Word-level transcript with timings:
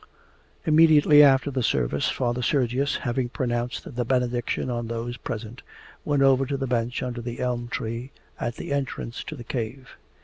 Immediately 0.65 1.21
after 1.21 1.51
the 1.51 1.61
service 1.61 2.09
Father 2.09 2.41
Sergius, 2.41 2.95
having 2.95 3.29
pronounced 3.29 3.83
the 3.95 4.03
benediction 4.03 4.67
on 4.67 4.87
those 4.87 5.15
present, 5.15 5.61
went 6.03 6.23
over 6.23 6.43
to 6.47 6.57
the 6.57 6.65
bench 6.65 7.03
under 7.03 7.21
the 7.21 7.39
elm 7.39 7.67
tree 7.67 8.09
at 8.39 8.55
the 8.55 8.73
entrance 8.73 9.23
to 9.23 9.35
the 9.35 9.43
cave. 9.43 9.95